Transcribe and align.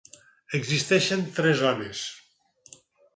Existeixen 0.59 1.21
tres 1.35 1.59
zones: 1.65 2.01